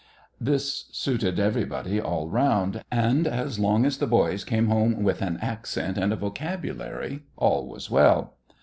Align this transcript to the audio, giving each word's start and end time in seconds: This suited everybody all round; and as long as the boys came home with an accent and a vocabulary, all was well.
This 0.39 0.85
suited 0.91 1.39
everybody 1.39 2.01
all 2.01 2.27
round; 2.27 2.83
and 2.89 3.27
as 3.27 3.59
long 3.59 3.85
as 3.85 3.99
the 3.99 4.07
boys 4.07 4.43
came 4.43 4.65
home 4.65 5.03
with 5.03 5.21
an 5.21 5.37
accent 5.43 5.95
and 5.99 6.11
a 6.11 6.15
vocabulary, 6.15 7.21
all 7.37 7.67
was 7.67 7.91
well. 7.91 8.33